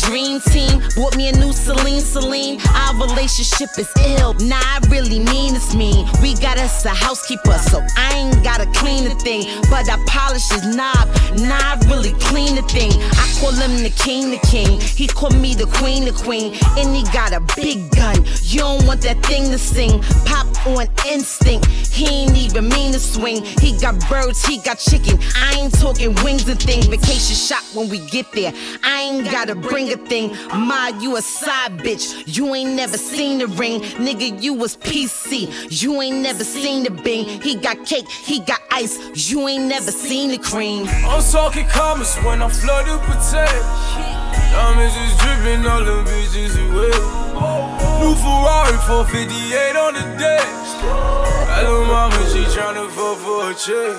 Dream 0.00 0.40
team. 0.40 0.80
Bought 0.96 1.16
me 1.16 1.28
a 1.28 1.32
new 1.32 1.52
Celine 1.52 2.00
Celine. 2.00 2.58
Our 2.74 3.06
relationship 3.06 3.68
is 3.78 3.90
ill. 4.06 4.34
Nah, 4.34 4.56
I 4.56 4.80
really 4.88 5.18
mean 5.18 5.54
it's 5.54 5.74
mean. 5.74 6.06
We 6.22 6.34
got 6.34 6.58
us 6.58 6.84
a 6.84 6.90
housekeeper, 6.90 7.58
so 7.58 7.84
I 7.96 8.14
ain't 8.16 8.42
gotta 8.42 8.66
clean 8.72 9.04
the 9.04 9.14
thing. 9.16 9.44
But 9.70 9.90
I 9.90 10.02
polish 10.06 10.48
his 10.48 10.64
knob. 10.74 11.08
Nah, 11.38 11.76
I 11.76 11.78
really 11.88 12.12
clean 12.20 12.54
the 12.54 12.62
thing. 12.62 12.92
I 12.92 13.36
call 13.40 13.52
him 13.52 13.82
the 13.82 13.90
king, 13.90 14.30
the 14.30 14.38
king. 14.46 14.80
He 14.80 15.06
call 15.06 15.30
me 15.30 15.54
the 15.54 15.66
queen, 15.66 16.04
the 16.04 16.12
queen. 16.12 16.54
And 16.78 16.94
he 16.96 17.02
got 17.12 17.32
a 17.32 17.40
big 17.56 17.90
gun. 17.90 18.24
You 18.42 18.60
don't 18.60 18.86
want 18.86 19.02
that 19.02 19.22
thing 19.26 19.50
to 19.50 19.58
sing. 19.58 20.00
Pop 20.24 20.46
on 20.66 20.86
instinct. 21.06 21.66
He 21.66 22.06
ain't 22.06 22.36
even 22.36 22.68
mean 22.68 22.92
to 22.92 23.00
swing. 23.00 23.44
He 23.60 23.76
got 23.78 23.98
birds, 24.08 24.44
he 24.44 24.58
got 24.58 24.78
chicken. 24.78 25.18
I 25.36 25.60
ain't 25.60 25.74
talking 25.78 26.14
wings 26.24 26.48
and 26.48 26.60
things. 26.60 26.86
Vacation 26.86 27.36
shop 27.36 27.62
when 27.74 27.88
we 27.88 27.98
get 28.08 28.30
there. 28.32 28.52
I 28.82 29.02
ain't 29.02 29.30
gotta 29.30 29.54
bring 29.54 29.81
a 29.90 29.96
thing. 29.96 30.36
Ma, 30.54 30.88
you 31.00 31.16
a 31.16 31.22
side 31.22 31.78
bitch. 31.78 32.24
You 32.26 32.54
ain't 32.54 32.74
never 32.74 32.98
seen 32.98 33.38
the 33.38 33.46
ring. 33.46 33.80
Nigga, 34.06 34.42
you 34.42 34.54
was 34.54 34.76
PC. 34.76 35.48
You 35.70 36.02
ain't 36.02 36.18
never 36.18 36.44
seen 36.44 36.84
the 36.84 36.90
bing. 36.90 37.40
He 37.40 37.54
got 37.56 37.86
cake, 37.86 38.08
he 38.08 38.40
got 38.40 38.60
ice. 38.70 38.98
You 39.30 39.48
ain't 39.48 39.64
never 39.64 39.90
seen 39.90 40.30
the 40.30 40.38
cream. 40.38 40.86
I'm 40.88 41.22
talking 41.32 41.66
commas 41.68 42.14
when 42.18 42.42
I 42.42 42.48
flood 42.48 42.86
the 42.86 42.98
potato. 42.98 44.12
Diamonds 44.52 44.94
is 44.94 45.16
dripping, 45.18 45.66
all 45.66 45.82
them 45.82 46.04
bitches 46.04 46.54
away. 46.60 46.92
New 48.00 48.14
Ferrari 48.14 48.76
458 48.86 49.76
on 49.76 49.94
the 49.94 50.04
deck. 50.18 50.46
Little 51.62 51.86
mama, 51.86 52.16
she 52.28 52.44
tryna 52.52 52.88
fuck 52.90 53.16
for 53.24 53.50
a 53.50 53.54
check. 53.54 53.96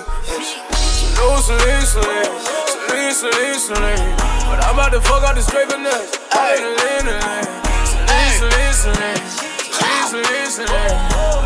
No 1.16 1.40
Celine, 1.40 1.86
Celine, 1.86 3.12
Celine, 3.12 3.58
Celine. 3.58 4.33
But 4.54 4.62
I'm 4.66 4.74
about 4.78 4.92
to 4.92 5.00
fuck 5.00 5.24
out 5.24 5.34
the 5.34 5.42
scraper 5.42 5.76
nuts. 5.76 6.14
Celine, 6.30 6.62
Celine, 6.94 8.30
Celine, 8.30 8.72
Celine, 8.72 9.18
Celine, 9.26 10.06
Celine, 10.06 10.46
Celine. 10.46 10.94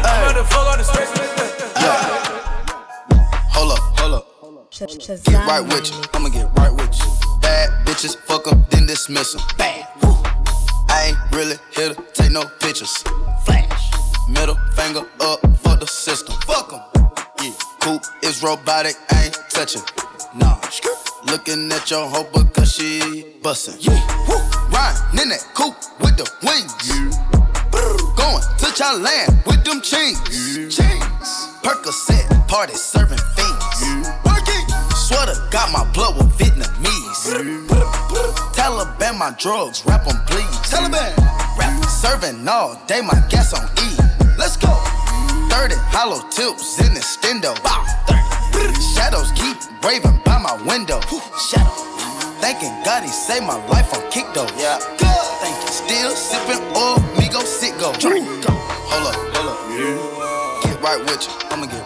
I'm 0.04 0.20
about 0.20 0.36
to 0.36 0.44
fuck 0.44 0.66
out 0.68 0.76
the 0.76 0.84
scraper 0.84 1.16
nuts. 1.16 1.56
Hold 3.54 3.72
up, 3.72 3.78
hold 3.98 4.12
up. 4.12 4.24
Get 5.24 5.46
right 5.48 5.62
with 5.62 5.88
you. 5.90 5.96
I'ma 6.12 6.28
get 6.28 6.52
right 6.58 6.70
with 6.70 6.92
you. 7.00 7.06
Bad 7.40 7.86
bitches, 7.86 8.14
fuck 8.14 8.44
them, 8.44 8.66
then 8.68 8.84
dismiss 8.84 9.32
them. 9.32 9.42
Bad. 9.56 9.88
Woo. 10.02 10.14
I 10.90 11.06
ain't 11.08 11.32
really 11.32 11.56
here 11.74 11.94
to 11.94 12.02
take 12.12 12.30
no 12.30 12.44
pictures. 12.60 12.92
Flash. 13.46 13.90
Middle 14.28 14.56
finger 14.76 15.08
up 15.20 15.40
for 15.60 15.76
the 15.76 15.86
system. 15.86 16.34
Fuck 16.42 16.72
them. 16.72 16.82
Yeah. 17.42 17.52
Coop 17.80 18.04
is 18.22 18.42
robotic, 18.42 18.96
I 19.10 19.24
ain't 19.24 19.38
touching. 19.48 19.80
Nah. 20.34 20.58
Looking 21.26 21.70
at 21.72 21.90
your 21.90 22.08
hoe 22.08 22.28
because 22.32 22.72
she 22.72 23.24
bustin'. 23.42 23.74
Yeah. 23.80 23.98
Woo. 24.28 24.38
Riding 24.70 25.20
in 25.22 25.28
that 25.30 25.42
coupe 25.52 25.74
with 26.00 26.16
the 26.16 26.30
wings. 26.46 26.72
Yeah. 26.86 27.10
Going 28.14 28.42
to 28.62 28.66
Thailand 28.70 29.44
with 29.44 29.64
them 29.64 29.80
chains. 29.82 30.22
Yeah. 30.30 30.70
Chains. 30.70 31.28
Percocet, 31.62 32.46
party 32.46 32.74
serving 32.74 33.18
fiends. 33.34 33.82
Yeah. 33.82 34.14
Working. 34.24 34.66
Sweater 34.94 35.34
got 35.50 35.72
my 35.72 35.84
blood 35.92 36.16
with 36.16 36.30
Vietnamese. 36.38 37.26
Yeah. 37.26 37.66
Taliban, 38.54 39.18
my 39.18 39.34
drugs, 39.38 39.84
rap 39.86 40.06
on 40.06 40.22
please. 40.26 40.46
Taliban. 40.70 41.16
Rap 41.58 41.84
serving 41.86 42.46
all 42.46 42.80
day, 42.86 43.00
my 43.00 43.20
gas 43.28 43.52
on 43.52 43.66
E. 43.82 43.96
Let's 44.38 44.56
go. 44.56 44.70
30 45.50 45.74
hollow 45.90 46.20
tips 46.30 46.78
in 46.80 46.94
the 46.94 47.00
stendo. 47.00 47.60
Bow. 47.64 48.27
Shadows 48.80 49.32
keep 49.32 49.56
raving 49.84 50.20
by 50.24 50.38
my 50.38 50.54
window. 50.66 51.00
Shadow. 51.38 51.70
Thanking 52.40 52.72
God 52.84 53.02
he 53.02 53.08
saved 53.10 53.46
my 53.46 53.58
life 53.68 53.92
on 53.94 54.10
kick 54.10 54.26
though. 54.34 54.46
Yeah. 54.56 54.78
Thank 55.42 55.56
you. 55.62 55.70
Still 55.72 56.10
sipping 56.16 56.62
oil, 56.76 56.98
me 57.18 57.28
go 57.28 57.40
sit 57.40 57.78
go. 57.78 57.92
Drink. 57.94 58.26
Hold 58.46 59.06
up, 59.06 59.16
hold 59.34 59.48
up. 59.52 59.58
Yeah. 59.74 60.60
Get 60.72 60.80
right 60.82 61.00
with 61.00 61.22
you. 61.26 61.32
I'ma 61.50 61.66
get 61.66 61.77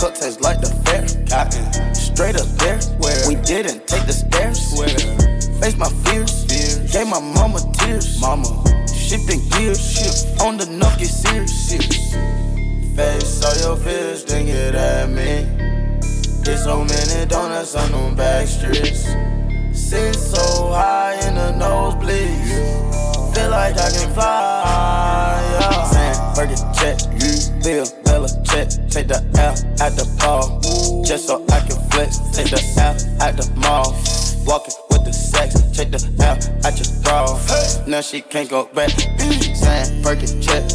cup 0.00 0.14
tastes 0.14 0.40
like 0.40 0.60
the 0.60 0.72
fair. 0.84 1.04
Cotton. 1.28 1.94
Straight 1.94 2.36
up 2.36 2.48
there. 2.56 2.80
Where? 2.98 3.28
We 3.28 3.34
didn't 3.44 3.86
take 3.86 4.06
the 4.06 4.12
stairs. 4.12 4.72
Face 5.60 5.76
my 5.76 5.90
fears. 6.04 6.44
Gave 6.90 7.06
my 7.06 7.20
mama 7.20 7.60
tears. 7.74 8.18
Mama. 8.20 8.48
Shifting 8.88 9.46
gears. 9.50 9.78
Shift. 9.78 10.40
On 10.40 10.56
the 10.56 10.64
nuff, 10.66 10.98
get 10.98 11.08
serious. 11.08 12.14
Face 12.96 13.44
all 13.44 13.56
your 13.60 13.76
fears, 13.76 14.24
then 14.24 14.46
get 14.46 14.74
at 14.74 15.10
me. 15.10 15.44
There's 16.44 16.64
so 16.64 16.82
many 16.82 17.26
donuts 17.26 17.74
on 17.76 17.92
them 17.92 18.16
back 18.16 18.48
streets. 18.48 19.04
Sit 19.72 20.14
so 20.14 20.72
high 20.72 21.14
in 21.28 21.34
the 21.34 21.52
nose 21.52 21.94
nosebleeds. 21.94 23.34
Feel 23.34 23.50
like 23.50 23.76
I 23.76 23.90
can 23.90 24.12
fly. 24.14 25.42
Yeah. 25.60 25.84
Sam, 25.92 26.34
Burger 26.34 26.56
check. 26.72 26.98
Bill, 27.62 27.84
Check. 28.10 28.68
Take 28.90 29.06
the 29.06 29.22
L 29.38 29.54
at 29.80 29.94
the 29.94 30.04
ball. 30.18 30.60
Just 31.04 31.28
so 31.28 31.44
I 31.50 31.60
can 31.60 31.78
flex. 31.90 32.18
Take 32.34 32.50
the 32.50 32.60
L 32.76 32.94
at 33.22 33.36
the 33.36 33.46
mall. 33.54 33.94
Walking 34.46 34.74
with 34.90 35.04
the 35.04 35.12
sex. 35.12 35.54
Take 35.70 35.92
the 35.92 36.02
L 36.18 36.34
at 36.66 36.74
your 36.74 36.90
bra. 37.02 37.38
Now 37.86 38.00
she 38.00 38.20
can't 38.20 38.50
go 38.50 38.66
back. 38.74 38.90
Sam, 38.90 40.02
Burger 40.02 40.26
check. 40.42 40.66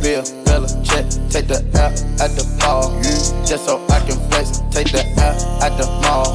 Bill, 0.00 0.24
Bella 0.44 0.68
check. 0.82 1.04
Take 1.28 1.48
the 1.48 1.60
L 1.74 1.92
at 2.24 2.32
the 2.32 2.48
ball. 2.60 2.96
Just 3.44 3.66
so 3.66 3.76
I 3.90 4.00
can 4.00 4.16
flex. 4.30 4.60
Take 4.72 4.90
the 4.90 5.04
L 5.20 5.36
at 5.62 5.76
the 5.76 5.86
mall. 6.00 6.32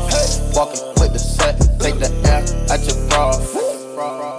Walking 0.53 0.85
with 1.01 1.13
the 1.13 1.19
sex, 1.19 1.67
Take 1.79 1.97
the 1.97 2.13
L 2.29 2.71
at 2.71 2.85
your 2.85 3.09
bra. 3.09 4.34